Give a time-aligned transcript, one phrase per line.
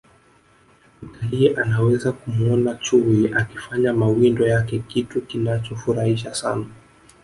[1.01, 6.65] mtalii anaweza kumuona chui akifanya mawindo yake kitu kinachofurahisha sana